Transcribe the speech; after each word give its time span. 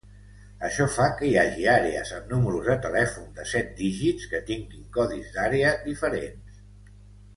Això 0.67 0.85
fa 0.93 1.03
que 1.17 1.27
hi 1.31 1.35
hagi 1.41 1.67
àrees 1.73 2.13
amb 2.19 2.33
números 2.35 2.65
de 2.69 2.77
telèfon 2.85 3.27
de 3.41 3.45
set 3.51 3.69
dígits 3.83 4.27
que 4.33 4.43
tinguin 4.49 4.89
codis 4.97 5.29
d'àrea 5.37 5.75
diferents. 5.91 6.61